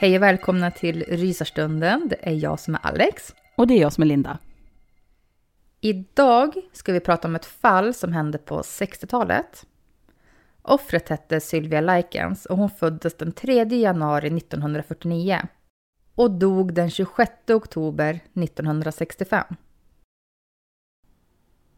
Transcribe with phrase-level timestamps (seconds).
[0.00, 2.08] Hej och välkomna till Rysarstunden.
[2.08, 3.34] Det är jag som är Alex.
[3.56, 4.38] Och det är jag som är Linda.
[5.80, 9.66] Idag ska vi prata om ett fall som hände på 60-talet.
[10.62, 15.38] Offret hette Sylvia Likens och hon föddes den 3 januari 1949
[16.14, 19.44] och dog den 26 oktober 1965.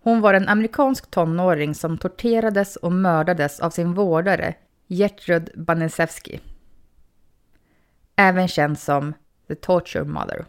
[0.00, 4.54] Hon var en amerikansk tonåring som torterades och mördades av sin vårdare
[4.86, 6.40] Gertrud Banesewski.
[8.16, 9.14] Även känd som
[9.48, 10.44] The Torture Mother.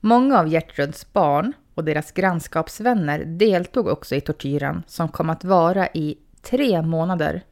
[0.00, 5.86] Många av Gertruds barn och deras grannskapsvänner deltog också i tortyren som kom att vara
[5.86, 7.42] i tre månader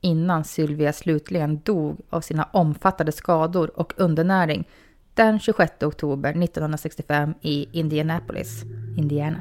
[0.00, 4.68] innan Sylvia slutligen dog av sina omfattande skador och undernäring
[5.14, 8.62] den 26 oktober 1965 i Indianapolis,
[8.96, 9.40] Indiana.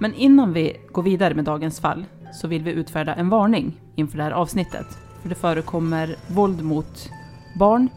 [0.00, 4.18] Men innan vi går vidare med dagens fall så vill vi utfärda en varning inför
[4.18, 4.86] det här avsnittet.
[5.22, 7.10] För det förekommer våld mot
[7.58, 7.88] barn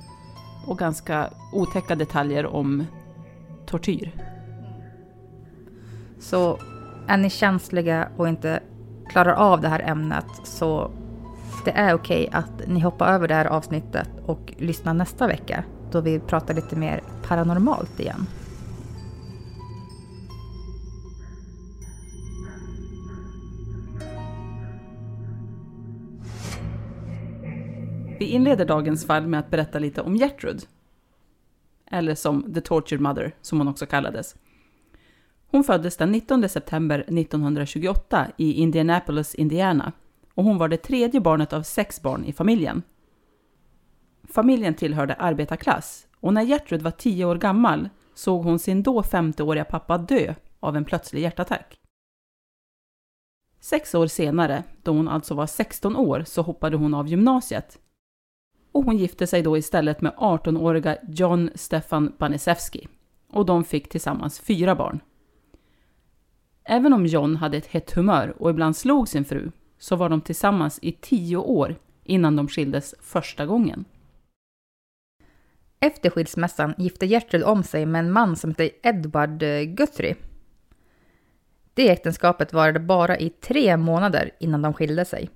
[0.68, 2.86] och ganska otäcka detaljer om
[3.66, 4.12] tortyr.
[6.20, 6.60] Så
[7.08, 8.60] är ni känsliga och inte
[9.10, 10.92] klarar av det här ämnet så
[11.66, 16.02] det är okej att ni hoppar över det här avsnittet och lyssnar nästa vecka då
[16.02, 18.28] vi pratar lite mer paranormalt igen.
[28.22, 30.68] Vi inleder dagens fall med att berätta lite om Gertrud.
[31.86, 34.36] Eller som The Tortured Mother, som hon också kallades.
[35.48, 39.92] Hon föddes den 19 september 1928 i Indianapolis, Indiana.
[40.34, 42.82] Och hon var det tredje barnet av sex barn i familjen.
[44.24, 49.66] Familjen tillhörde arbetarklass och när Gertrud var tio år gammal såg hon sin då 50-åriga
[49.66, 51.76] pappa dö av en plötslig hjärtattack.
[53.60, 57.80] Sex år senare, då hon alltså var 16 år, så hoppade hon av gymnasiet.
[58.72, 62.88] Och hon gifte sig då istället med 18-åriga John Stefan Banisewski.
[63.30, 65.00] Och de fick tillsammans fyra barn.
[66.64, 70.22] Även om John hade ett hett humör och ibland slog sin fru, så var de
[70.22, 73.86] tillsammans i tio år innan de skildes första gången.
[75.80, 80.16] Efter skilsmässan gifte Gertrud om sig med en man som hette Edward eh, Guthrie.
[81.74, 85.30] Det äktenskapet varade bara i tre månader innan de skilde sig.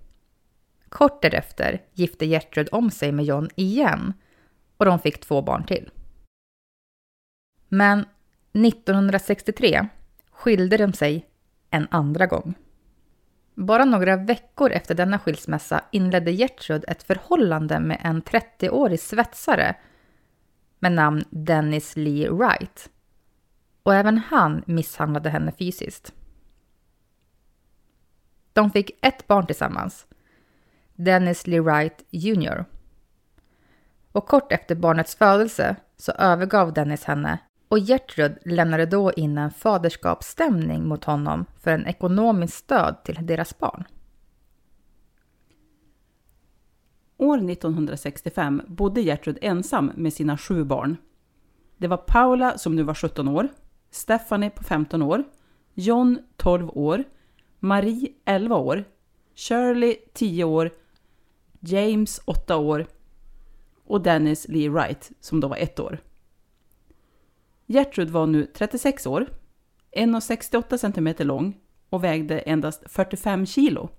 [0.96, 4.14] Kort därefter gifte Gertrud om sig med John igen
[4.78, 5.92] och de fick två barn till.
[7.68, 8.06] Men
[8.54, 9.88] 1963
[10.32, 11.26] skilde de sig
[11.70, 12.54] en andra gång.
[13.54, 19.76] Bara några veckor efter denna skilsmässa inledde Gertrud ett förhållande med en 30-årig svetsare
[20.80, 22.90] med namn Dennis Lee Wright.
[23.84, 26.14] Och även han misshandlade henne fysiskt.
[28.54, 30.08] De fick ett barn tillsammans,
[30.96, 32.66] Dennis Lee Wright Jr.
[34.12, 39.52] Och kort efter barnets födelse så övergav Dennis henne och Gertrud lämnade då in en
[39.52, 43.84] faderskapsstämning mot honom för en ekonomiskt stöd till deras barn.
[47.18, 50.98] År 1965 bodde Gertrud ensam med sina sju barn.
[51.78, 53.48] Det var Paula som nu var 17 år,
[53.92, 55.24] Stephanie på 15 år,
[55.74, 57.04] John 12 år,
[57.60, 58.84] Marie 11 år,
[59.36, 60.72] Shirley 10 år,
[61.68, 62.88] James 8 år
[63.86, 66.00] och Dennis Lee Wright som då var 1 år.
[67.66, 69.28] Gertrud var nu 36 år,
[69.92, 71.58] 1,68 cm lång
[71.90, 73.90] och vägde endast 45 kilo.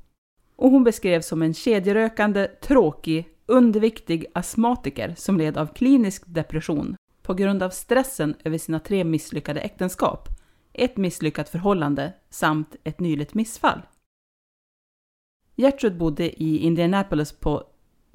[0.57, 7.35] Och hon beskrevs som en kedjerökande, tråkig, underviktig astmatiker som led av klinisk depression på
[7.35, 10.29] grund av stressen över sina tre misslyckade äktenskap,
[10.73, 13.83] ett misslyckat förhållande samt ett nyligt missfall.
[15.57, 17.65] Gertrud bodde i Indianapolis på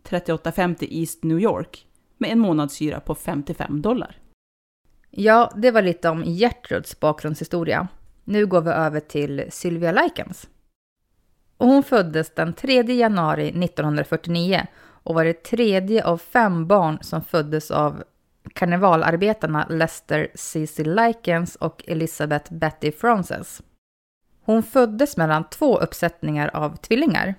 [0.03, 4.17] 3850 East New York med en månadshyra på 55 dollar.
[5.09, 7.88] Ja, det var lite om Gertruds bakgrundshistoria.
[8.23, 10.49] Nu går vi över till Sylvia Likens.
[11.57, 17.23] Och hon föddes den 3 januari 1949 och var det tredje av fem barn som
[17.23, 18.03] föddes av
[18.53, 23.61] karnevalarbetarna Lester Cecil Likens och Elizabeth Betty Frances.
[24.43, 27.35] Hon föddes mellan två uppsättningar av tvillingar.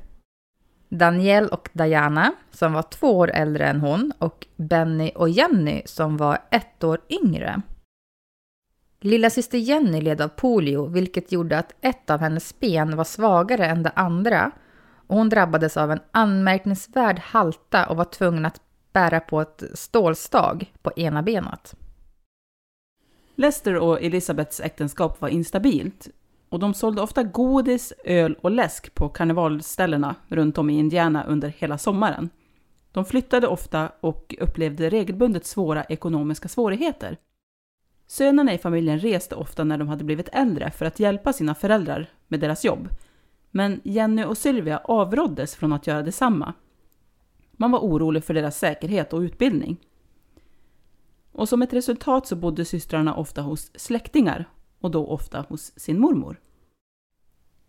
[0.88, 6.16] Danielle och Diana, som var två år äldre än hon, och Benny och Jenny, som
[6.16, 7.62] var ett år yngre.
[9.00, 13.66] Lilla syster Jenny led av polio, vilket gjorde att ett av hennes ben var svagare
[13.66, 14.50] än det andra
[15.06, 18.60] och hon drabbades av en anmärkningsvärd halta och var tvungen att
[18.92, 21.74] bära på ett stålstag på ena benet.
[23.34, 26.08] Lester och Elisabeths äktenskap var instabilt
[26.52, 31.48] och de sålde ofta godis, öl och läsk på karnevalställena runt om i Indiana under
[31.48, 32.30] hela sommaren.
[32.92, 37.16] De flyttade ofta och upplevde regelbundet svåra ekonomiska svårigheter.
[38.06, 42.10] Sönerna i familjen reste ofta när de hade blivit äldre för att hjälpa sina föräldrar
[42.28, 42.88] med deras jobb.
[43.50, 46.52] Men Jenny och Sylvia avråddes från att göra detsamma.
[47.52, 49.76] Man var orolig för deras säkerhet och utbildning.
[51.32, 54.48] Och som ett resultat så bodde systrarna ofta hos släktingar
[54.82, 56.40] och då ofta hos sin mormor.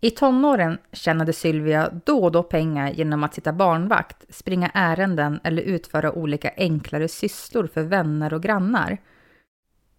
[0.03, 5.61] I tonåren tjänade Sylvia då och då pengar genom att sitta barnvakt, springa ärenden eller
[5.61, 8.97] utföra olika enklare sysslor för vänner och grannar.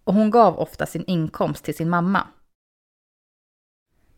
[0.04, 2.26] Och hon gav ofta sin inkomst till sin mamma.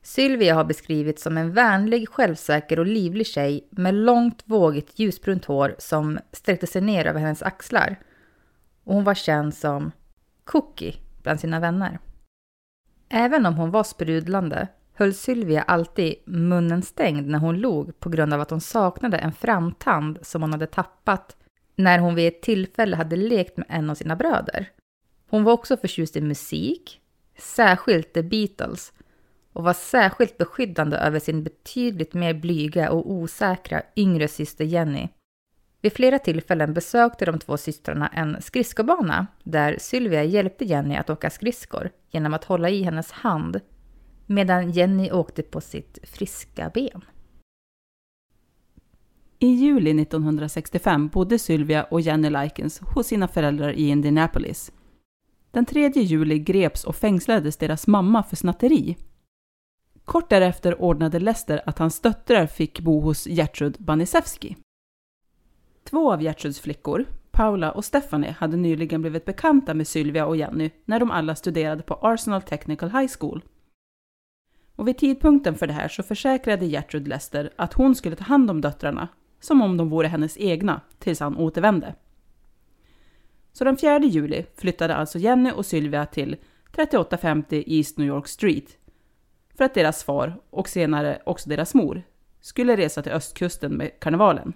[0.02, 5.75] Sylvia har beskrivits som en vänlig, självsäker och livlig tjej med långt, vågigt ljusbrunt hår
[5.78, 7.96] som sträckte sig ner över hennes axlar.
[8.84, 9.92] Och hon var känd som
[10.44, 11.99] Cookie bland sina vänner.
[13.08, 18.34] Även om hon var sprudlande höll Sylvia alltid munnen stängd när hon log på grund
[18.34, 21.36] av att hon saknade en framtand som hon hade tappat
[21.76, 24.70] när hon vid ett tillfälle hade lekt med en av sina bröder.
[25.28, 27.00] Hon var också förtjust i musik,
[27.38, 28.92] särskilt The Beatles,
[29.52, 35.08] och var särskilt beskyddande över sin betydligt mer blyga och osäkra yngre syster Jenny.
[35.86, 41.30] Vid flera tillfällen besökte de två systrarna en skridskobana där Sylvia hjälpte Jenny att åka
[41.30, 43.61] skridskor genom att hålla i hennes hand
[44.26, 47.04] medan Jenny åkte på sitt friska ben.
[49.38, 54.72] I juli 1965 bodde Sylvia och Jenny Likens hos sina föräldrar i Indianapolis.
[55.50, 58.96] Den 3 juli greps och fängslades deras mamma för snatteri.
[60.04, 64.56] Kort därefter ordnade Lester att hans döttrar fick bo hos Gertrud Banisewski.
[65.87, 70.71] Två av Gertruds flickor, Paula och Stephanie, hade nyligen blivit bekanta med Sylvia och Jenny
[70.85, 73.45] när de alla studerade på Arsenal Technical High School.
[74.76, 78.50] Och vid tidpunkten för det här så försäkrade Gertrud Lester att hon skulle ta hand
[78.50, 79.09] om döttrarna,
[79.40, 81.95] som om de vore hennes egna, tills han återvände.
[83.52, 86.37] Så den 4 juli flyttade alltså Jenny och Sylvia till
[86.73, 88.78] 3850 East New York Street
[89.55, 92.02] för att deras far, och senare också deras mor,
[92.40, 94.52] skulle resa till östkusten med karnevalen.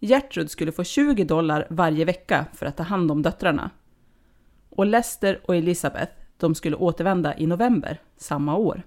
[0.00, 3.70] Gertrud skulle få 20 dollar varje vecka för att ta hand om döttrarna.
[4.70, 8.82] Och Lester och Elisabeth, de skulle återvända i november samma år.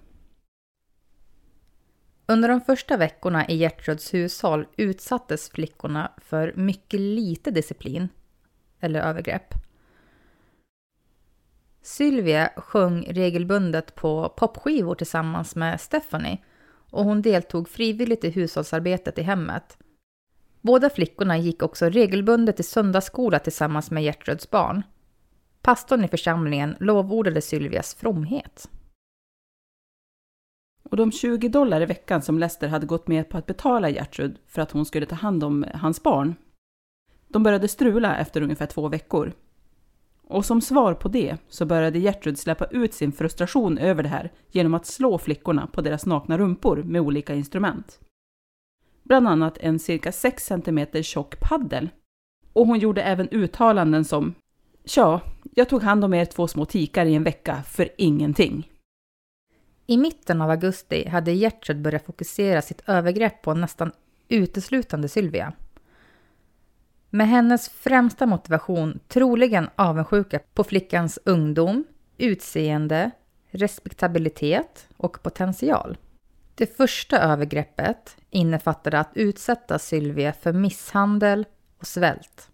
[2.26, 8.10] Under de första veckorna i Gertruds hushåll utsattes flickorna för mycket lite disciplin
[8.80, 9.54] eller övergrepp.
[11.82, 16.38] Sylvia sjöng regelbundet på popskivor tillsammans med Stephanie
[16.92, 19.78] och hon deltog frivilligt i hushållsarbetet i hemmet.
[20.62, 24.84] Båda flickorna gick också regelbundet till söndagsskola tillsammans med Gertruds barn.
[25.62, 28.70] Pastorn i församlingen lovordade Sylvias fromhet.
[30.84, 34.40] Och de 20 dollar i veckan som Lester hade gått med på att betala Gertrud
[34.48, 36.36] för att hon skulle ta hand om hans barn,
[37.28, 39.34] de började strula efter ungefär två veckor.
[40.28, 44.32] Och som svar på det så började Gertrud släppa ut sin frustration över det här
[44.52, 48.00] genom att slå flickorna på deras nakna rumpor med olika instrument.
[49.10, 51.90] Bland annat en cirka 6 cm tjock paddel.
[52.54, 54.36] Och hon gjorde även uttalanden som
[54.86, 55.22] Tja,
[55.56, 58.72] jag tog hand om er två små tikar i en vecka för ingenting.
[59.86, 63.92] I mitten av augusti hade Gertrud börjat fokusera sitt övergrepp på nästan
[64.28, 65.54] uteslutande Sylvia.
[67.10, 71.84] Med hennes främsta motivation troligen avundsjuka på flickans ungdom,
[72.18, 73.12] utseende,
[73.52, 75.98] respektabilitet och potential.
[76.60, 81.46] Det första övergreppet innefattade att utsätta Sylvia för misshandel
[81.78, 82.50] och svält,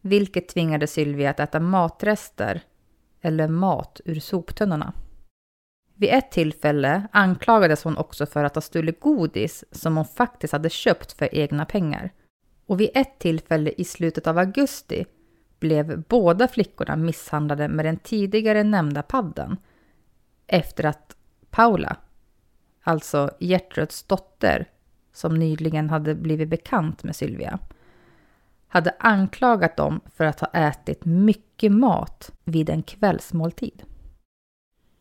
[0.00, 2.60] vilket tvingade Sylvia att äta matrester
[3.20, 4.92] eller mat ur soptunnorna.
[5.94, 10.70] Vid ett tillfälle anklagades hon också för att ha stulit godis som hon faktiskt hade
[10.70, 12.12] köpt för egna pengar.
[12.66, 15.04] Och vid ett tillfälle i slutet av augusti
[15.60, 19.56] blev båda flickorna misshandlade med den tidigare nämnda padden
[20.46, 21.16] efter att
[21.50, 21.96] Paula,
[22.82, 24.66] alltså Gertruds dotter,
[25.12, 27.58] som nyligen hade blivit bekant med Sylvia,
[28.68, 33.82] hade anklagat dem för att ha ätit mycket mat vid en kvällsmåltid.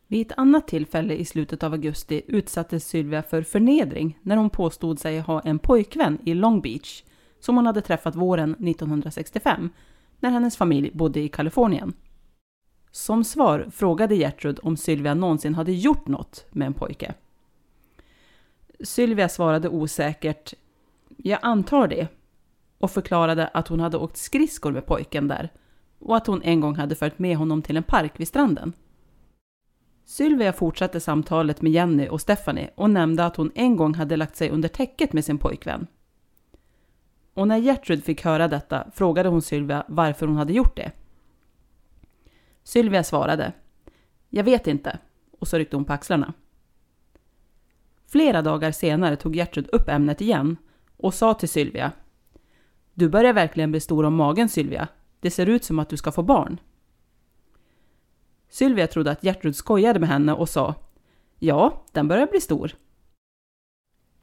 [0.07, 4.99] Vid ett annat tillfälle i slutet av augusti utsattes Sylvia för förnedring när hon påstod
[4.99, 7.03] sig ha en pojkvän i Long Beach
[7.39, 9.69] som hon hade träffat våren 1965
[10.19, 11.93] när hennes familj bodde i Kalifornien.
[12.91, 17.13] Som svar frågade Gertrud om Sylvia någonsin hade gjort något med en pojke.
[18.83, 20.53] Sylvia svarade osäkert
[21.17, 22.07] ”Jag antar det”
[22.77, 25.49] och förklarade att hon hade åkt skridskor med pojken där
[25.99, 28.73] och att hon en gång hade följt med honom till en park vid stranden.
[30.05, 34.35] Sylvia fortsatte samtalet med Jenny och Stephanie och nämnde att hon en gång hade lagt
[34.35, 35.87] sig under täcket med sin pojkvän.
[37.33, 40.91] Och när Gertrud fick höra detta frågade hon Sylvia varför hon hade gjort det.
[42.63, 43.53] Sylvia svarade
[44.29, 44.99] Jag vet inte
[45.39, 46.33] och så ryckte hon på axlarna.
[48.11, 50.57] Flera dagar senare tog Gertrud upp ämnet igen
[50.97, 51.91] och sa till Sylvia
[52.93, 54.87] Du börjar verkligen bli stor om magen Sylvia.
[55.19, 56.59] Det ser ut som att du ska få barn.
[58.49, 60.75] Sylvia trodde att Gertrud skojade med henne och sa
[61.39, 62.71] Ja, den börjar bli stor.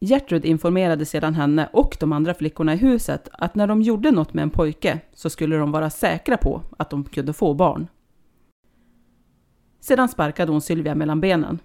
[0.00, 4.34] Gertrud informerade sedan henne och de andra flickorna i huset att när de gjorde något
[4.34, 7.86] med en pojke så skulle de vara säkra på att de kunde få barn.
[9.80, 11.58] Sedan sparkade hon Sylvia mellan benen.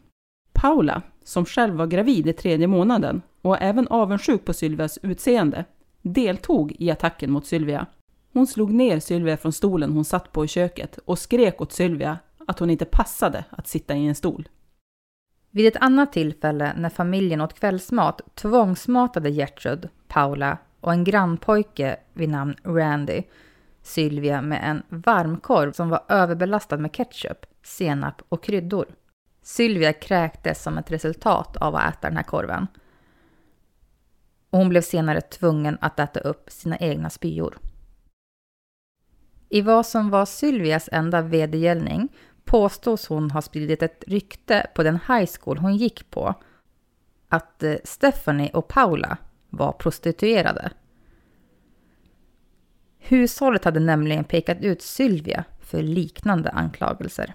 [0.53, 5.65] Paula, som själv var gravid i tredje månaden och även avundsjuk på Sylvias utseende,
[6.01, 7.85] deltog i attacken mot Sylvia.
[8.33, 12.19] Hon slog ner Sylvia från stolen hon satt på i köket och skrek åt Sylvia
[12.47, 14.47] att hon inte passade att sitta i en stol.
[15.51, 22.29] Vid ett annat tillfälle när familjen åt kvällsmat tvångsmatade Gertrud, Paula och en grannpojke vid
[22.29, 23.23] namn Randy
[23.83, 28.85] Sylvia med en varmkorv som var överbelastad med ketchup, senap och kryddor.
[29.43, 32.67] Sylvia kräktes som ett resultat av att äta den här korven.
[34.49, 37.57] Och hon blev senare tvungen att äta upp sina egna spyor.
[39.49, 42.09] I vad som var Sylvias enda vedergällning
[42.45, 46.33] påstås hon ha spridit ett rykte på den high school hon gick på
[47.29, 49.17] att eh, Stephanie och Paula
[49.49, 50.71] var prostituerade.
[52.99, 57.33] Hushållet hade nämligen pekat ut Sylvia för liknande anklagelser.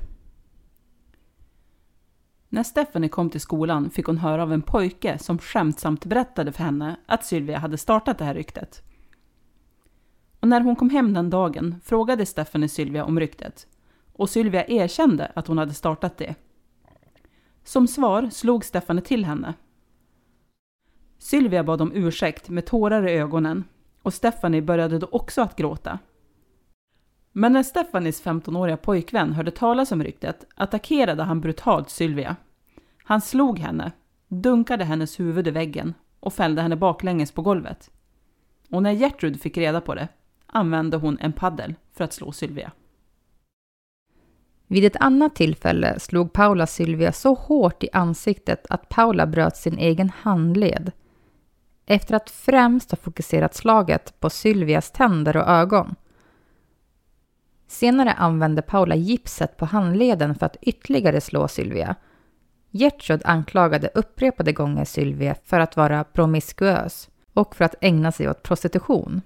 [2.48, 6.64] När Stephanie kom till skolan fick hon höra av en pojke som skämtsamt berättade för
[6.64, 8.82] henne att Sylvia hade startat det här ryktet.
[10.40, 13.66] Och när hon kom hem den dagen frågade Stephanie Sylvia om ryktet
[14.12, 16.34] och Sylvia erkände att hon hade startat det.
[17.64, 19.54] Som svar slog Stephanie till henne.
[21.18, 23.64] Sylvia bad om ursäkt med tårar i ögonen
[24.02, 25.98] och Stephanie började då också att gråta.
[27.38, 32.36] Men när Stefanis 15-åriga pojkvän hörde talas om ryktet attackerade han brutalt Sylvia.
[33.04, 33.92] Han slog henne,
[34.28, 37.90] dunkade hennes huvud i väggen och fällde henne baklänges på golvet.
[38.70, 40.08] Och när Gertrud fick reda på det
[40.46, 42.72] använde hon en paddel för att slå Sylvia.
[44.66, 49.78] Vid ett annat tillfälle slog Paula Sylvia så hårt i ansiktet att Paula bröt sin
[49.78, 50.92] egen handled.
[51.86, 55.94] Efter att främst ha fokuserat slaget på Sylvias tänder och ögon.
[57.68, 61.96] Senare använde Paula gipset på handleden för att ytterligare slå Sylvia.
[62.70, 68.42] Gertrud anklagade upprepade gånger Sylvia för att vara promiskuös och för att ägna sig åt
[68.42, 69.22] prostitution.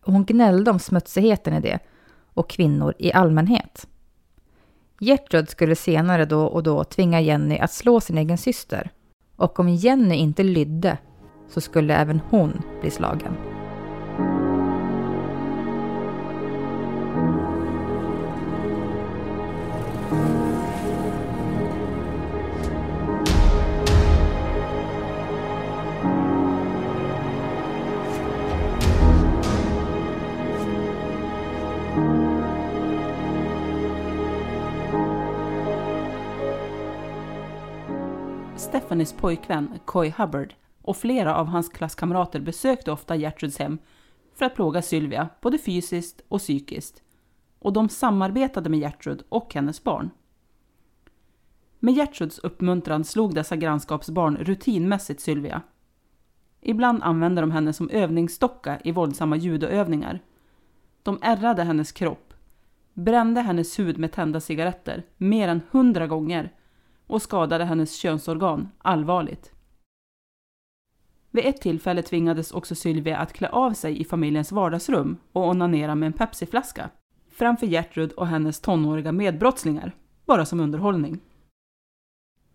[0.00, 1.78] Hon gnällde om smutsigheten i det
[2.34, 3.88] och kvinnor i allmänhet.
[5.00, 8.90] Gertrud skulle senare då och då tvinga Jenny att slå sin egen syster
[9.36, 10.98] och om Jenny inte lydde
[11.48, 13.51] så skulle även hon bli slagen.
[38.92, 43.78] Stephanies pojkvän Coy Hubbard och flera av hans klasskamrater besökte ofta Gertruds hem
[44.34, 47.02] för att plåga Sylvia, både fysiskt och psykiskt.
[47.58, 50.10] Och de samarbetade med Gertrud och hennes barn.
[51.80, 55.62] Med Gertruds uppmuntran slog dessa grannskapsbarn rutinmässigt Sylvia.
[56.60, 60.20] Ibland använde de henne som övningsstocka i våldsamma judoövningar.
[61.02, 62.34] De ärrade hennes kropp,
[62.94, 66.52] brände hennes hud med tända cigaretter mer än hundra gånger
[67.12, 69.52] och skadade hennes könsorgan allvarligt.
[71.30, 75.94] Vid ett tillfälle tvingades också Sylvia att klä av sig i familjens vardagsrum och onanera
[75.94, 76.90] med en Pepsiflaska
[77.30, 81.20] framför Gertrud och hennes tonåriga medbrottslingar, bara som underhållning.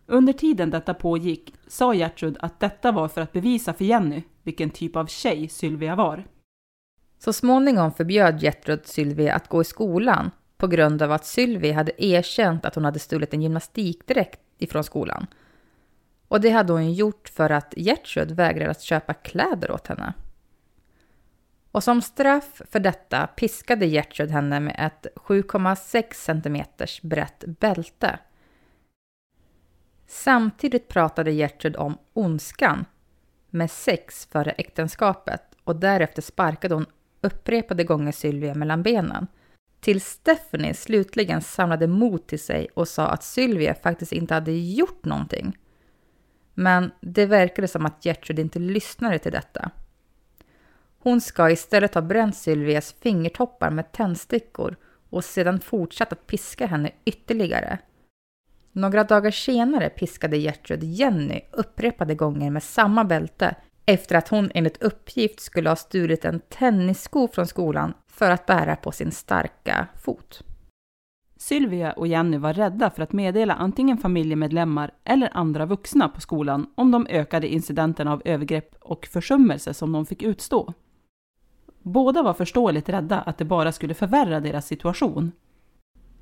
[0.06, 4.70] Under tiden detta pågick sa Gertrud att detta var för att bevisa för Jenny vilken
[4.70, 6.28] typ av tjej Sylvia var.
[7.20, 12.06] Så småningom förbjöd Gertrud Sylvia att gå i skolan på grund av att Sylvia hade
[12.06, 15.28] erkänt att hon hade stulit en gymnastikdräkt ifrån skolan.
[16.28, 20.14] Och det hade hon gjort för att Gertrud vägrade att köpa kläder åt henne.
[21.72, 26.64] Och som straff för detta piskade Gertrud henne med ett 7,6 cm
[27.02, 28.20] brett bälte.
[30.08, 32.86] Samtidigt pratade Gertrud om ondskan
[33.50, 36.86] med sex före äktenskapet och därefter sparkade hon
[37.22, 39.28] upprepade gånger Sylvia mellan benen.
[39.80, 45.06] Till Stephanie slutligen samlade mod till sig och sa att Sylvia faktiskt inte hade gjort
[45.06, 45.58] någonting.
[46.54, 49.72] Men det verkade som att Gertrud inte lyssnade till detta.
[51.00, 54.76] Hon ska istället ha bränt Sylvias fingertoppar med tändstickor
[55.10, 57.78] och sedan fortsatt att piska henne ytterligare.
[58.72, 63.56] Några dagar senare piskade Gertrud Jenny upprepade gånger med samma bälte
[63.88, 68.76] efter att hon enligt uppgift skulle ha stulit en tennissko från skolan för att bära
[68.76, 70.44] på sin starka fot.
[71.38, 76.68] Sylvia och Jenny var rädda för att meddela antingen familjemedlemmar eller andra vuxna på skolan
[76.76, 80.74] om de ökade incidenterna av övergrepp och försummelse som de fick utstå.
[81.82, 85.32] Båda var förståeligt rädda att det bara skulle förvärra deras situation.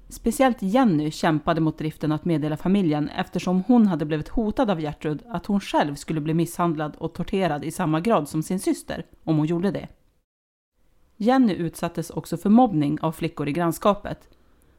[0.09, 5.23] Speciellt Jenny kämpade mot driften att meddela familjen eftersom hon hade blivit hotad av Gertrud
[5.27, 9.37] att hon själv skulle bli misshandlad och torterad i samma grad som sin syster om
[9.37, 9.87] hon gjorde det.
[11.17, 14.29] Jenny utsattes också för mobbning av flickor i grannskapet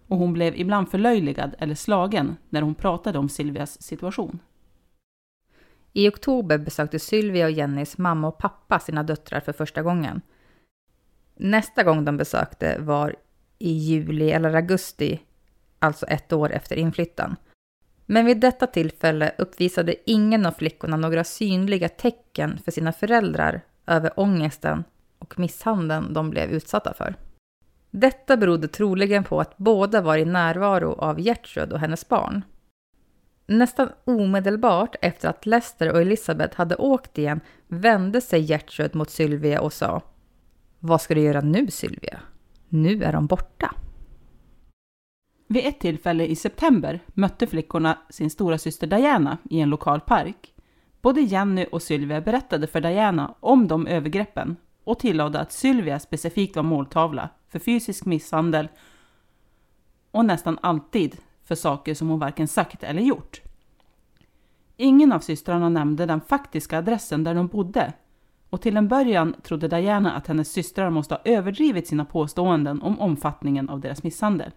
[0.09, 4.39] och hon blev ibland förlöjligad eller slagen när hon pratade om Silvias situation.
[5.93, 10.21] I oktober besökte Sylvia och Jennys mamma och pappa sina döttrar för första gången.
[11.35, 13.17] Nästa gång de besökte var
[13.59, 15.21] i juli eller augusti,
[15.79, 17.37] alltså ett år efter inflyttan.
[18.07, 24.21] Men vid detta tillfälle uppvisade ingen av flickorna några synliga tecken för sina föräldrar över
[24.21, 24.85] ångesten
[25.19, 27.15] och misshandeln de blev utsatta för.
[27.91, 32.45] Detta berodde troligen på att båda var i närvaro av Gertrud och hennes barn.
[33.47, 39.61] Nästan omedelbart efter att Lester och Elisabeth hade åkt igen vände sig Gertrud mot Sylvia
[39.61, 40.03] och sa
[40.79, 42.21] Vad ska du göra nu Sylvia?
[42.69, 43.75] Nu är de borta.
[45.47, 50.55] Vid ett tillfälle i september mötte flickorna sin stora syster Diana i en lokal park.
[51.01, 56.57] Både Jenny och Sylvia berättade för Diana om de övergreppen och tillade att Sylvia specifikt
[56.57, 58.69] var måltavla för fysisk misshandel
[60.11, 63.41] och nästan alltid för saker som hon varken sagt eller gjort.
[64.77, 67.93] Ingen av systrarna nämnde den faktiska adressen där de bodde
[68.51, 73.01] och till en början trodde Diana att hennes systrar måste ha överdrivit sina påståenden om
[73.01, 74.51] omfattningen av deras misshandel.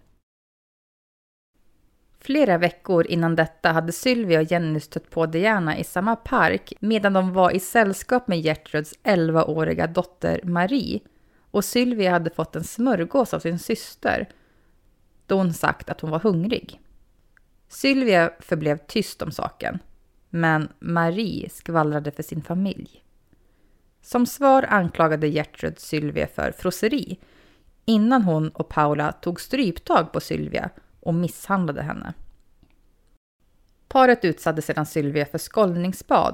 [2.22, 7.14] Flera veckor innan detta hade Sylvia och Jenny stött på Diana i samma park medan
[7.14, 11.00] de var i sällskap med Gertruds 11-åriga dotter Marie
[11.52, 14.30] och Sylvia hade fått en smörgås av sin syster
[15.26, 16.82] då hon sagt att hon var hungrig.
[17.68, 19.80] Sylvia förblev tyst om saken,
[20.30, 23.04] men Marie skvallrade för sin familj.
[24.02, 27.20] Som svar anklagade Gertrud Sylvia för frosseri
[27.86, 32.14] innan hon och Paula tog stryptag på Sylvia och misshandlade henne.
[33.88, 36.34] Paret utsatte sedan Sylvia för skållningsbad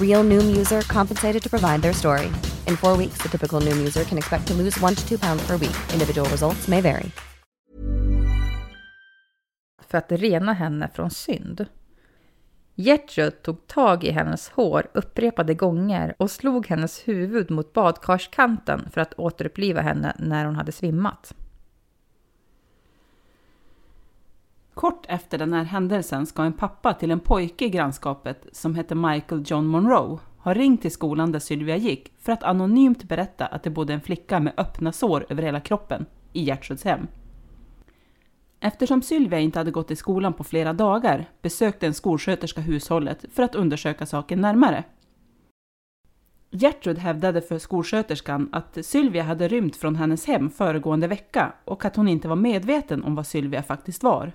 [0.00, 2.26] Real Noom user compensated to provide their story.
[2.66, 5.46] In four weeks, the typical Noom user can expect to lose one to two pounds
[5.46, 5.76] per week.
[5.92, 7.12] Individual results may vary.
[9.90, 11.66] för att rena henne från synd.
[12.74, 19.00] Gertrud tog tag i hennes hår upprepade gånger och slog hennes huvud mot badkarskanten för
[19.00, 21.34] att återuppliva henne när hon hade svimmat.
[24.78, 28.94] Kort efter den här händelsen ska en pappa till en pojke i grannskapet som hette
[28.94, 33.62] Michael John Monroe ha ringt till skolan där Sylvia gick för att anonymt berätta att
[33.62, 37.06] det bodde en flicka med öppna sår över hela kroppen i Gertruds hem.
[38.60, 43.42] Eftersom Sylvia inte hade gått i skolan på flera dagar besökte en skolsköterska hushållet för
[43.42, 44.84] att undersöka saken närmare.
[46.50, 51.96] Gertrud hävdade för skolsköterskan att Sylvia hade rymt från hennes hem föregående vecka och att
[51.96, 54.32] hon inte var medveten om vad Sylvia faktiskt var.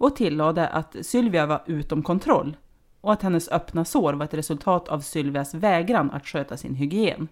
[0.00, 2.56] Och tillade att Sylvia var utom kontroll
[3.00, 7.28] och att hennes öppna sår var ett resultat av Sylvias vägran att sköta sin hygien.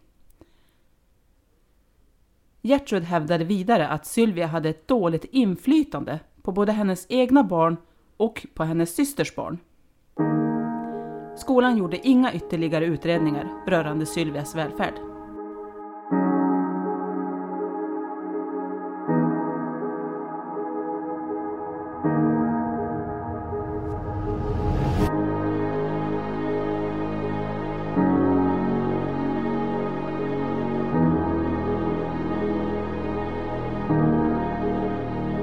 [2.63, 7.77] Gertrud hävdade vidare att Sylvia hade ett dåligt inflytande på både hennes egna barn
[8.17, 9.59] och på hennes systers barn.
[11.37, 14.95] Skolan gjorde inga ytterligare utredningar rörande Sylvias välfärd.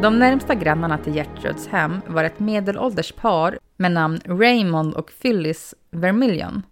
[0.05, 5.75] De närmsta grannarna till Gertruds hem var ett medelålders par med namn Raymond och Phyllis
[5.91, 6.63] Vermillion.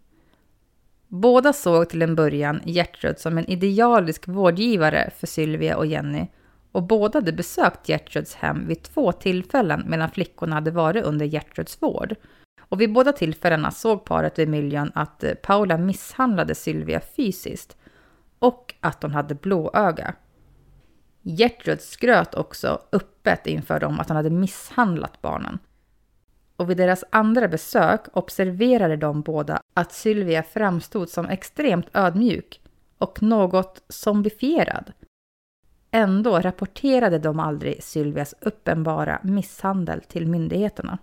[1.07, 6.27] Båda såg till en början Gertrud som en idealisk vårdgivare för Sylvia och Jenny
[6.71, 11.81] och båda hade besökt Gertruds hem vid två tillfällen medan flickorna hade varit under Gertruds
[11.81, 12.15] vård.
[12.61, 17.77] Och vid båda tillfällena såg paret vid Vermillion att eh, Paula misshandlade Sylvia fysiskt
[18.39, 20.15] och att hon hade blåöga.
[21.23, 25.59] Gertrud skröt också öppet inför dem att han hade misshandlat barnen.
[26.55, 32.61] Och vid deras andra besök observerade de båda att Sylvia framstod som extremt ödmjuk
[32.97, 34.93] och något zombifierad.
[35.91, 40.97] Ändå rapporterade de aldrig Sylvias uppenbara misshandel till myndigheterna.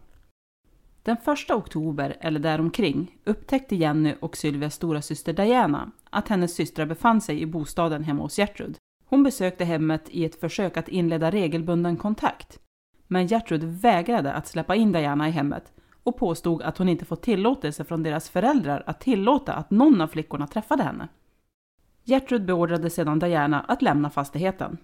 [1.03, 6.87] Den 1 oktober, eller däromkring, upptäckte Jenny och Sylvias stora syster Diana att hennes systrar
[6.87, 8.77] befann sig i bostaden hemma hos Gertrud.
[9.11, 12.61] Hon besökte hemmet i ett försök att inleda regelbunden kontakt.
[13.07, 17.23] Men Gertrud vägrade att släppa in Diana i hemmet och påstod att hon inte fått
[17.23, 21.09] tillåtelse från deras föräldrar att tillåta att någon av flickorna träffade henne.
[22.05, 24.79] Gertrud beordrade sedan Diana att lämna fastigheten.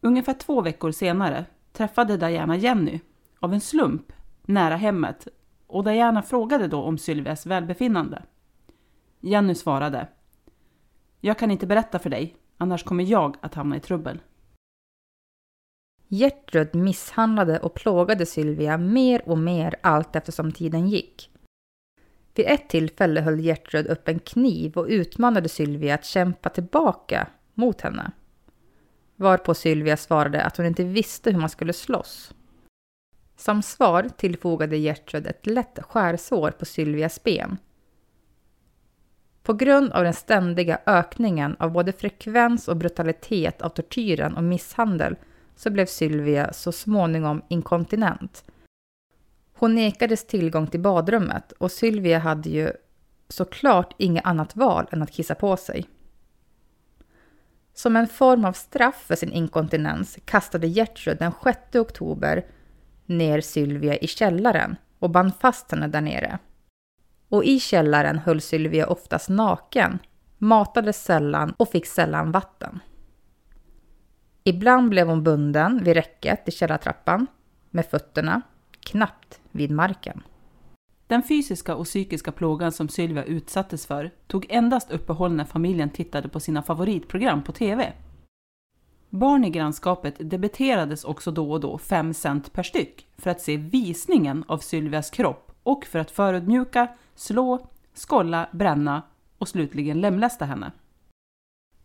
[0.00, 3.00] Ungefär två veckor senare träffade Diana Jenny,
[3.40, 5.28] av en slump, nära hemmet
[5.66, 8.22] och Diana frågade då om Sylvias välbefinnande.
[9.20, 10.08] Jenny svarade
[11.20, 14.20] Jag kan inte berätta för dig, annars kommer jag att hamna i trubbel.
[16.08, 21.30] Gertrud misshandlade och plågade Sylvia mer och mer allt eftersom tiden gick.
[22.34, 27.80] Vid ett tillfälle höll Gertrud upp en kniv och utmanade Sylvia att kämpa tillbaka mot
[27.80, 28.12] henne.
[29.16, 32.34] Varpå Sylvia svarade att hon inte visste hur man skulle slåss.
[33.36, 37.58] Som svar tillfogade Gertrud ett lätt skärsår på Sylvias ben.
[39.44, 45.16] På grund av den ständiga ökningen av både frekvens och brutalitet av tortyren och misshandel
[45.56, 48.44] så blev Sylvia så småningom inkontinent.
[49.54, 52.72] Hon nekades tillgång till badrummet och Sylvia hade ju
[53.28, 55.86] såklart inget annat val än att kissa på sig.
[57.74, 62.46] Som en form av straff för sin inkontinens kastade Gertrud den 6 oktober
[63.06, 66.38] ner Sylvia i källaren och band fast henne där nere.
[67.34, 69.98] Och i källaren höll Sylvia oftast naken,
[70.38, 72.80] matades sällan och fick sällan vatten.
[74.44, 77.26] Ibland blev hon bunden vid räcket i källartrappan
[77.70, 78.42] med fötterna
[78.80, 80.22] knappt vid marken.
[81.06, 86.28] Den fysiska och psykiska plågan som Sylvia utsattes för tog endast uppehåll när familjen tittade
[86.28, 87.92] på sina favoritprogram på TV.
[89.10, 93.56] Barn i grannskapet debiterades också då och då 5 cent per styck för att se
[93.56, 99.02] visningen av Sylvias kropp och för att förödmjuka, slå, skolla, bränna
[99.38, 100.72] och slutligen lemlästa henne.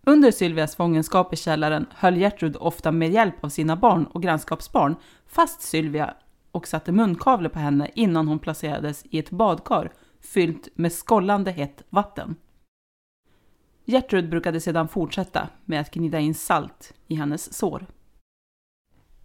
[0.04, 4.96] Under Sylvias fångenskap i källaren höll Gertrud ofta med hjälp av sina barn och grannskapsbarn
[5.28, 6.14] fast Sylvia
[6.52, 11.84] och satte munkavle på henne innan hon placerades i ett badkar fyllt med skollande hett
[11.90, 12.36] vatten.
[13.86, 17.86] Gertrud brukade sedan fortsätta med att gnida in salt i hennes sår.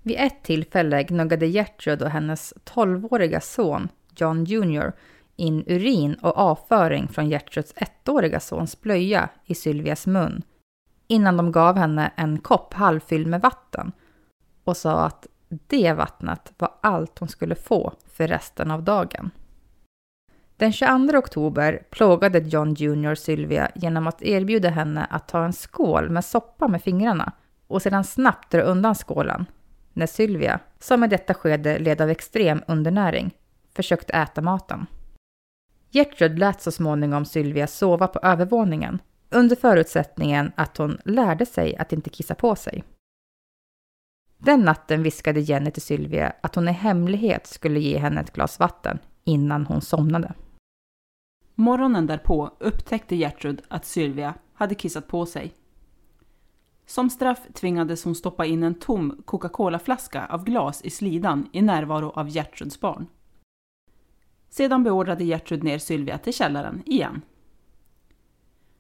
[0.03, 4.93] Vid ett tillfälle gnuggade Gertrud och hennes 12-åriga son John Jr
[5.37, 10.43] in urin och avföring från Gertruds ettåriga sons blöja i Sylvias mun
[11.07, 13.93] innan de gav henne en kopp halvfylld med vatten
[14.65, 19.31] och sa att det vattnet var allt hon skulle få för resten av dagen.
[20.57, 26.11] Den 22 oktober plågade John Jr Sylvia genom att erbjuda henne att ta en skål
[26.11, 27.33] med soppa med fingrarna
[27.67, 29.47] och sedan snabbt dra undan skålen
[29.93, 33.35] när Sylvia, som i detta skede led av extrem undernäring,
[33.75, 34.87] försökte äta maten.
[35.95, 38.99] Gertrud lät så småningom Sylvia sova på övervåningen
[39.31, 42.85] under förutsättningen att hon lärde sig att inte kissa på sig.
[44.39, 48.59] Den natten viskade Jenny till Sylvia att hon i hemlighet skulle ge henne ett glas
[48.59, 50.35] vatten innan hon somnade.
[51.55, 55.55] Morgonen därpå upptäckte Gertrud att Sylvia hade kissat på sig.
[56.87, 62.11] Som straff tvingades hon stoppa in en tom Coca-Cola-flaska av glas i slidan i närvaro
[62.11, 63.07] av Gertruds barn.
[64.57, 67.23] Sedan beordrade Gertrud ner Sylvia till källaren igen.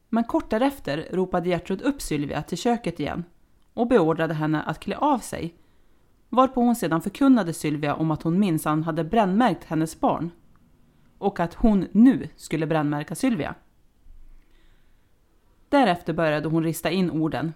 [0.08, 3.24] Men kort därefter ropade Gertrud upp Sylvia till köket igen
[3.72, 5.54] och beordrade henne att klä av sig,
[6.28, 10.30] varpå hon sedan förkunnade Sylvia om att hon minsann hade brännmärkt hennes barn
[11.18, 13.54] och att hon nu skulle brännmärka Sylvia.
[15.68, 17.52] Därefter började hon rista in orden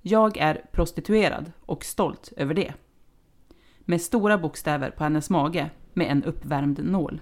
[0.00, 2.74] Jag är prostituerad och stolt över det.
[3.78, 7.20] Med stora bokstäver på hennes mage med en uppvärmd nål.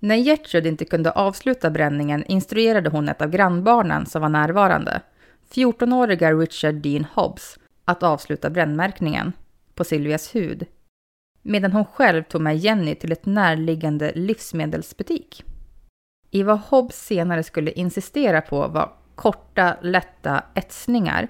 [0.00, 5.00] När Gertrud inte kunde avsluta bränningen instruerade hon ett av grannbarnen som var närvarande,
[5.54, 9.32] 14-åriga Richard Dean Hobbs, att avsluta brännmärkningen
[9.74, 10.66] på Silvias hud,
[11.42, 15.44] medan hon själv tog med Jenny till ett närliggande livsmedelsbutik.
[16.30, 21.28] I vad Hobbs senare skulle insistera på var korta, lätta etsningar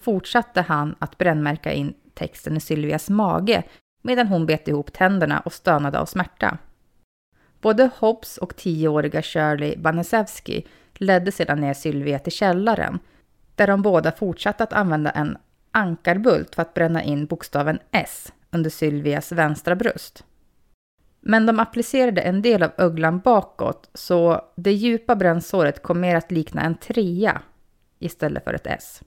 [0.00, 3.62] fortsatte han att brännmärka in texten i Sylvias mage
[4.02, 6.58] medan hon bet ihop tänderna och stönade av smärta.
[7.62, 12.98] Både Hobbs och tioåriga Shirley Banesewski ledde sedan ner Sylvia till källaren,
[13.54, 15.38] där de båda fortsatte att använda en
[15.70, 20.24] ankarbult för att bränna in bokstaven S under Sylvias vänstra bröst.
[21.20, 26.30] Men de applicerade en del av öglan bakåt, så det djupa brännsåret kom mer att
[26.30, 27.42] likna en trea
[27.98, 29.02] istället för ett S.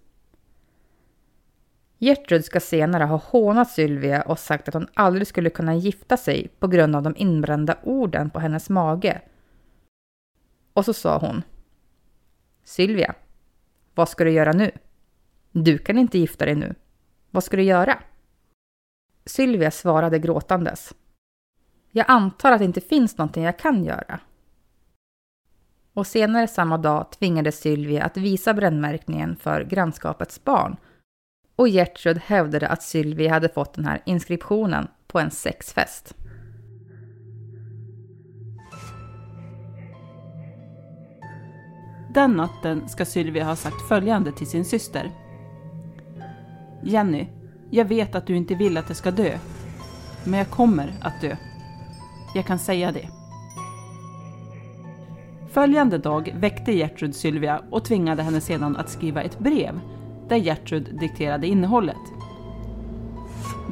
[1.98, 6.48] Gertrud ska senare ha hånat Sylvia och sagt att hon aldrig skulle kunna gifta sig
[6.60, 9.22] på grund av de inbrända orden på hennes mage.
[10.74, 11.44] Och så sa hon.
[12.64, 13.16] Sylvia,
[13.96, 14.72] vad ska du göra nu?
[15.52, 16.76] Du kan inte gifta dig nu.
[17.32, 18.00] Vad ska du göra?
[19.26, 20.94] Sylvia svarade gråtandes.
[21.92, 24.20] Jag antar att det inte finns någonting jag kan göra.
[25.94, 30.78] Och senare samma dag tvingades Sylvia att visa brännmärkningen för grannskapets barn
[31.56, 36.16] och Gertrud hävdade att Sylvie hade fått den här inskriptionen på en sexfest.
[42.14, 45.12] Den natten ska Sylvia ha sagt följande till sin syster.
[46.84, 47.28] Jenny,
[47.72, 49.38] jag vet att du inte vill att jag ska dö.
[50.24, 51.36] Men jag kommer att dö.
[52.36, 53.10] Jag kan säga det.
[55.52, 59.80] Följande dag väckte Gertrud Sylvia och tvingade henne sedan att skriva ett brev
[60.30, 61.96] där Gertrud dikterade innehållet.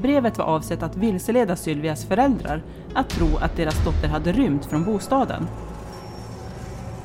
[0.02, 2.64] Brevet var avsett att vilseleda Sylvias föräldrar
[2.94, 5.48] att tro att deras dotter hade rymt från bostaden.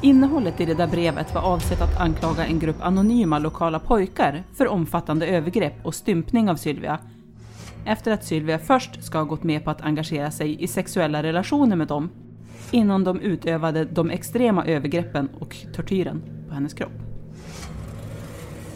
[0.00, 4.68] Innehållet i det där brevet var avsett att anklaga en grupp anonyma lokala pojkar för
[4.68, 6.98] omfattande övergrepp och stympning av Sylvia.
[7.84, 11.76] Efter att Sylvia först ska ha gått med på att engagera sig i sexuella relationer
[11.76, 12.10] med dem
[12.70, 17.07] innan de utövade de extrema övergreppen och tortyren på hennes kropp.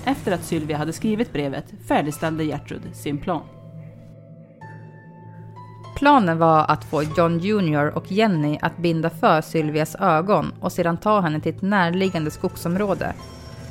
[0.05, 3.43] Efter att Sylvia hade skrivit brevet färdigställde Gertrud sin plan.
[5.97, 10.97] Planen var att få John Jr och Jenny att binda för Sylvias ögon och sedan
[10.97, 13.15] ta henne till ett närliggande skogsområde,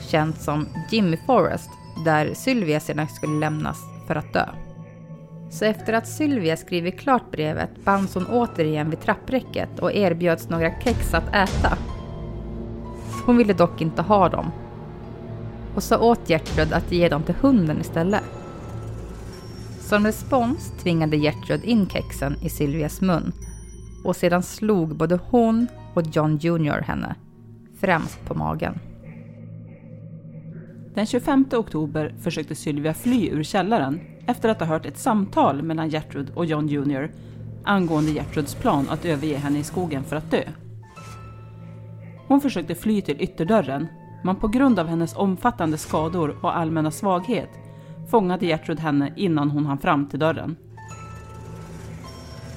[0.10, 1.70] känt som Jimmy Forest,
[2.06, 4.46] där Sylvia sedan skulle lämnas för att dö.
[5.50, 10.82] Så efter att Sylvia skrivit klart brevet bands hon återigen vid trappräcket och erbjöds några
[10.82, 11.78] kex att äta.
[13.26, 14.52] Hon ville dock inte ha dem
[15.76, 18.24] och sa åt Gertrud att ge dem till hunden istället.
[19.80, 23.32] Som respons tvingade Gertrud in kexen i Silvias mun
[24.04, 27.16] och sedan slog både hon och John Jr henne,
[27.80, 28.80] främst på magen.
[30.94, 35.90] Den 25 oktober försökte Sylvia fly ur källaren efter att ha hört ett samtal mellan
[35.90, 37.12] Gertrud och John Jr
[37.64, 40.44] angående Gertruds plan att överge henne i skogen för att dö.
[42.28, 43.88] Hon försökte fly till ytterdörren,
[44.24, 47.50] men på grund av hennes omfattande skador och allmänna svaghet
[48.12, 50.56] fångade Gertrud henne innan hon hann fram till dörren.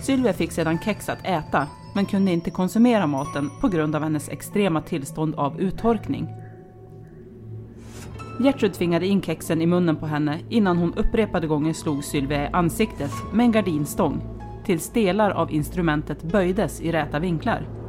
[0.02, 4.28] Sylvia fick sedan kex att äta, men kunde inte konsumera maten på grund av hennes
[4.28, 6.28] extrema tillstånd av uttorkning.
[8.40, 12.52] Gertrud tvingade in kexen i munnen på henne innan hon upprepade gånger slog Sylvia i
[12.52, 14.22] ansiktet med en gardinstång
[14.64, 17.83] tills delar av instrumentet böjdes i räta vinklar.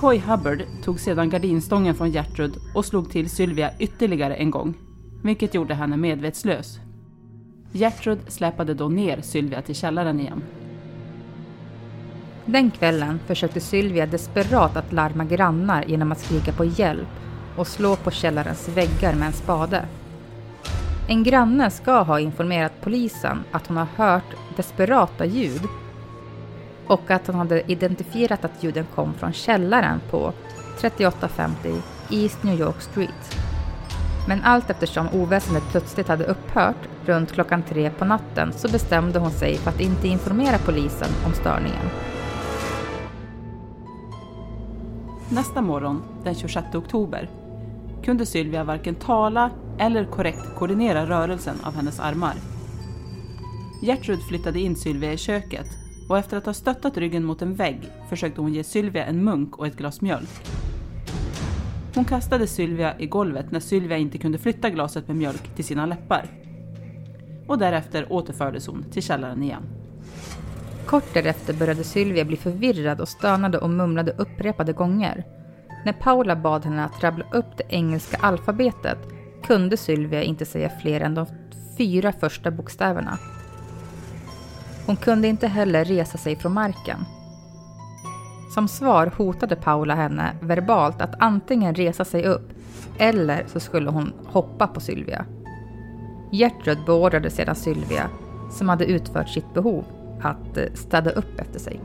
[0.00, 4.74] Coy Hubbard tog sedan gardinstången från Gertrud och slog till Sylvia ytterligare en gång,
[5.22, 6.78] vilket gjorde henne medvetslös.
[7.72, 10.42] Gertrud släpade då ner Sylvia till källaren igen.
[12.46, 17.08] Den kvällen försökte Sylvia desperat att larma grannar genom att skrika på hjälp
[17.56, 19.84] och slå på källarens väggar med en spade.
[21.08, 25.62] En granne ska ha informerat polisen att hon har hört desperata ljud
[26.90, 30.32] och att han hade identifierat att ljuden kom från källaren på
[30.80, 33.36] 3850 East New York Street.
[34.28, 39.30] Men allt eftersom oväsendet plötsligt hade upphört runt klockan tre på natten så bestämde hon
[39.30, 41.86] sig för att inte informera polisen om störningen.
[45.28, 47.30] Nästa morgon, den 26 oktober,
[48.04, 52.34] kunde Sylvia varken tala eller korrekt koordinera rörelsen av hennes armar.
[53.82, 55.79] Gertrud flyttade in Sylvia i köket
[56.10, 59.58] och efter att ha stöttat ryggen mot en vägg försökte hon ge Sylvia en munk
[59.58, 60.30] och ett glas mjölk.
[61.94, 65.86] Hon kastade Sylvia i golvet när Sylvia inte kunde flytta glaset med mjölk till sina
[65.86, 66.26] läppar.
[67.46, 69.62] Och därefter återfördes hon till källaren igen.
[70.86, 75.24] Kort därefter började Sylvia bli förvirrad och stönade och mumlade upprepade gånger.
[75.84, 78.98] När Paula bad henne att rabbla upp det engelska alfabetet
[79.44, 81.26] kunde Sylvia inte säga fler än de
[81.78, 83.18] fyra första bokstäverna.
[84.90, 87.04] Hon kunde inte heller resa sig från marken.
[88.54, 92.52] Som svar hotade Paula henne verbalt att antingen resa sig upp
[92.98, 95.24] eller så skulle hon hoppa på Sylvia.
[96.32, 98.10] Gertrud beordrade sedan Sylvia,
[98.50, 99.84] som hade utfört sitt behov,
[100.22, 101.80] att eh, städa upp efter sig.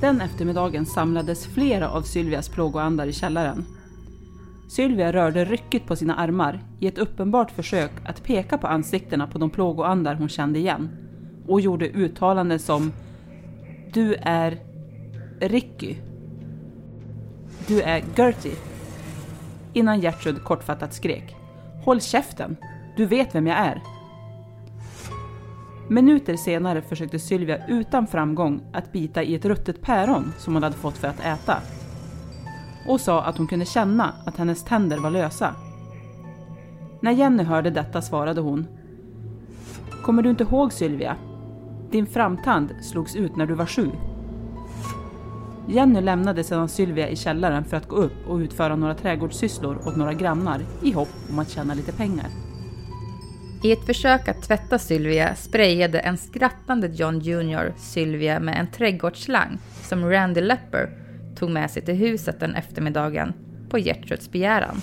[0.00, 3.64] Den eftermiddagen samlades flera av Sylvias plågoandar i källaren.
[4.70, 9.38] Sylvia rörde ryckigt på sina armar i ett uppenbart försök att peka på ansiktena på
[9.38, 10.88] de plågoandar hon kände igen
[11.46, 12.92] och gjorde uttalanden som
[13.92, 14.58] Du är
[15.40, 15.96] Ricky.
[17.66, 18.56] Du är Gertie.
[19.72, 21.36] Innan Gertrud kortfattat skrek
[21.84, 22.56] Håll käften!
[22.96, 23.82] Du vet vem jag är!
[25.88, 30.76] Minuter senare försökte Sylvia utan framgång att bita i ett ruttet päron som hon hade
[30.76, 31.56] fått för att äta.
[32.86, 35.54] Och sa att hon kunde känna att hennes tänder var lösa.
[37.00, 38.66] När Jenny hörde detta svarade hon
[40.02, 41.16] Kommer du inte ihåg Sylvia?
[41.90, 43.90] Din framtand slogs ut när du var sju.
[45.68, 49.96] Jenny lämnade sedan Sylvia i källaren för att gå upp och utföra några trädgårdssysslor åt
[49.96, 52.26] några grannar i hopp om att tjäna lite pengar.
[53.62, 59.58] I ett försök att tvätta Sylvia sprayade en skrattande John Jr Sylvia med en trädgårdsslang
[59.82, 60.90] som Randy Lepper
[61.40, 63.32] tog med sig till huset den eftermiddagen
[63.68, 64.80] på Gertruds begäran.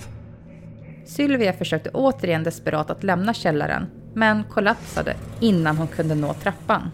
[1.06, 6.90] Sylvia försökte återigen desperat att lämna källaren men kollapsade innan hon kunde nå trappan.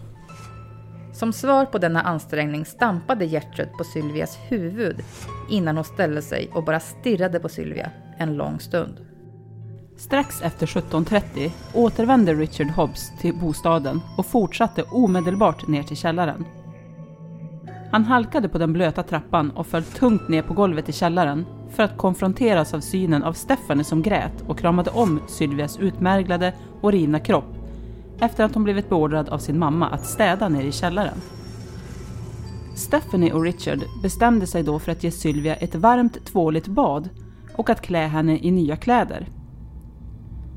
[1.12, 4.96] Som svar på denna ansträngning stampade Gertrud på Sylvias huvud
[5.50, 9.00] innan hon ställde sig och bara stirrade på Sylvia en lång stund.
[9.96, 16.44] Strax efter 17.30 återvände Richard Hobbs till bostaden och fortsatte omedelbart ner till källaren.
[17.94, 21.82] Han halkade på den blöta trappan och föll tungt ner på golvet i källaren för
[21.82, 27.20] att konfronteras av synen av Stephanie som grät och kramade om Sylvias utmärglade och rivna
[27.20, 27.54] kropp
[28.20, 31.20] efter att hon blivit beordrad av sin mamma att städa nere i källaren.
[32.76, 37.08] Stephanie och Richard bestämde sig då för att ge Sylvia ett varmt tvåligt bad
[37.56, 39.28] och att klä henne i nya kläder.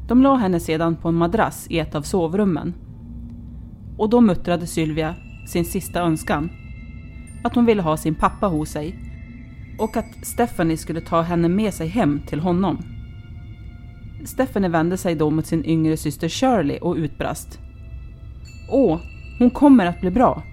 [0.08, 2.74] De la henne sedan på en madrass i ett av sovrummen.
[3.98, 5.16] Och då muttrade Sylvia
[5.48, 6.50] sin sista önskan.
[7.48, 8.96] Att hon ville ha sin pappa hos sig
[9.78, 12.78] och att Stephanie skulle ta henne med sig hem till honom.
[14.26, 17.60] Stephanie vände sig då mot sin yngre syster Shirley och utbrast.
[18.72, 19.00] Åh,
[19.40, 20.44] hon kommer att bli bra.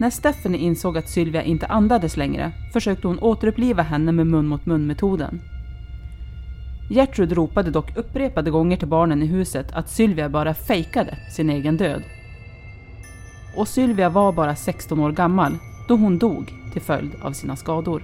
[0.00, 4.66] När Stephanie insåg att Sylvia inte andades längre försökte hon återuppliva henne med mun mot
[4.66, 5.40] mun-metoden.
[6.90, 11.76] Gertrud ropade dock upprepade gånger till barnen i huset att Sylvia bara fejkade sin egen
[11.76, 12.02] död.
[13.56, 18.02] Och Sylvia var bara 16 år gammal då hon dog till följd av sina skador.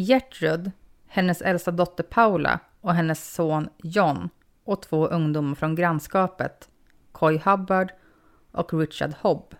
[0.00, 0.70] Gertrud,
[1.06, 4.28] hennes äldsta dotter Paula och hennes son John
[4.64, 6.68] och två ungdomar från grannskapet,
[7.12, 7.92] Coy Hubbard
[8.52, 9.54] och Richard Hobb,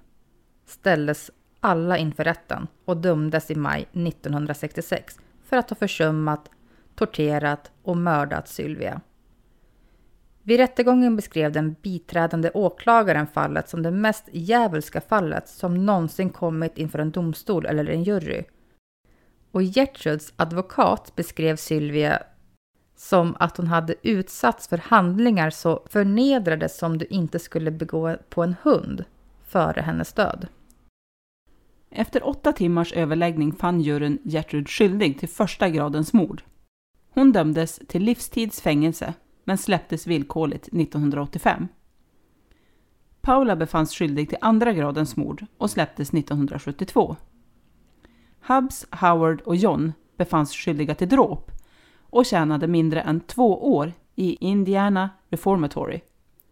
[0.66, 1.30] ställdes
[1.60, 6.50] alla inför rätten och dömdes i maj 1966 för att ha försummat,
[6.94, 9.00] torterat och mördat Sylvia.
[10.42, 16.78] Vid rättegången beskrev den biträdande åklagaren fallet som det mest djävulska fallet som någonsin kommit
[16.78, 18.44] inför en domstol eller en jury
[19.52, 22.22] och Gertruds advokat beskrev Sylvia
[22.96, 28.42] som att hon hade utsatts för handlingar så förnedrade som du inte skulle begå på
[28.42, 29.04] en hund
[29.42, 30.48] före hennes död.
[31.90, 36.42] Efter åtta timmars överläggning fann juryn Gertrud skyldig till första gradens mord.
[37.10, 41.68] Hon dömdes till livstids fängelse, men släpptes villkorligt 1985.
[43.20, 47.16] Paula befanns skyldig till andra gradens mord och släpptes 1972.
[48.46, 51.50] Hubbs, Howard och John befanns skyldiga till dråp
[52.00, 56.00] och tjänade mindre än två år i Indiana Reformatory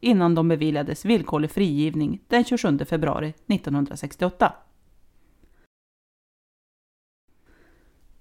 [0.01, 4.53] innan de beviljades villkorlig frigivning den 27 februari 1968.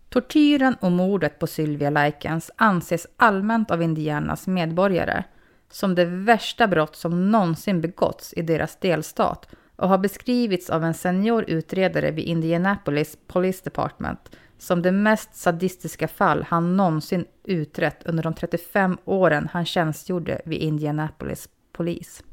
[0.09, 5.24] Tortyren och mordet på Sylvia Likens anses allmänt av Indianas medborgare
[5.70, 10.93] som det värsta brott som någonsin begåtts i deras delstat och har beskrivits av en
[10.93, 18.23] senior utredare vid Indianapolis Police Department som det mest sadistiska fall han någonsin utrett under
[18.23, 22.23] de 35 åren han tjänstgjorde vid Indianapolis polis.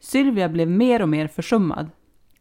[0.00, 1.90] Sylvia blev mer och mer försummad,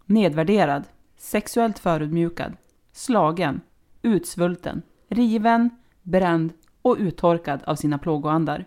[0.06, 0.84] nedvärderad,
[1.18, 2.54] sexuellt förödmjukad,
[2.92, 3.62] slagen,
[4.02, 5.70] utsvulten, riven,
[6.02, 8.66] bränd och uttorkad av sina plågoandar.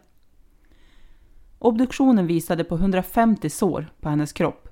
[1.59, 4.66] Obduktionen visade på 150 sår på hennes kropp,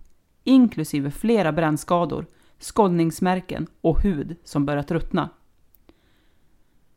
[0.45, 2.27] inklusive flera brännskador,
[2.59, 5.31] skållningsmärken och hud som börjat ruttna.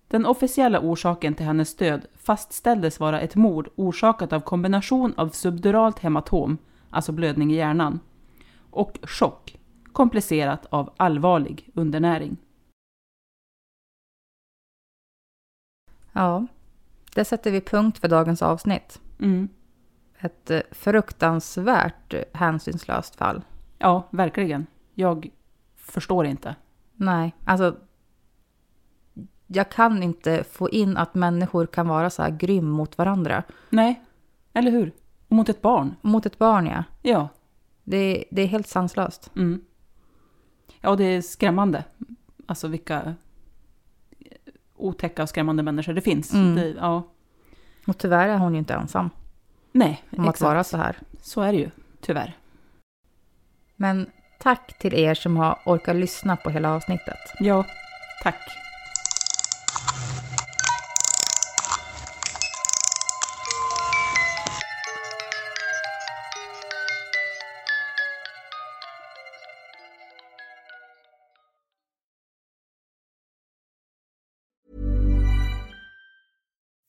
[0.07, 5.99] Den officiella orsaken till hennes död fastställdes vara ett mord orsakat av kombination av subduralt
[5.99, 6.57] hematom,
[6.89, 7.99] alltså blödning i hjärnan,
[8.71, 9.57] och chock,
[9.91, 12.37] komplicerat av allvarlig undernäring.
[16.11, 16.47] Ja,
[17.15, 19.01] det sätter vi punkt för dagens avsnitt.
[19.19, 19.49] Mm.
[20.19, 23.41] Ett eh, fruktansvärt hänsynslöst fall.
[23.77, 24.67] Ja, verkligen.
[24.93, 25.29] Jag
[25.75, 26.55] förstår inte.
[26.93, 27.75] Nej, alltså.
[29.47, 33.43] Jag kan inte få in att människor kan vara så här grym mot varandra.
[33.69, 34.01] Nej,
[34.53, 34.91] eller hur?
[35.27, 35.95] Och mot ett barn.
[36.01, 36.83] Mot ett barn, ja.
[37.01, 37.29] Ja.
[37.83, 39.31] Det, det är helt sanslöst.
[39.35, 39.61] Mm.
[40.81, 41.83] Ja, det är skrämmande.
[42.45, 43.15] Alltså vilka
[44.75, 46.33] otäcka och skrämmande människor det finns.
[46.33, 46.55] Mm.
[46.55, 47.03] Det, ja.
[47.87, 49.09] Och tyvärr är hon ju inte ensam
[49.77, 50.35] Nej, om exakt.
[50.35, 50.97] att vara så här.
[51.21, 51.69] Så är det ju,
[52.01, 52.37] tyvärr.
[53.75, 54.09] Men
[54.39, 57.19] tack till er som har orkat lyssna på hela avsnittet.
[57.39, 57.65] Ja,
[58.23, 58.35] tack.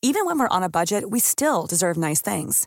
[0.02, 2.66] Even when we're on a budget, we still deserve nice things.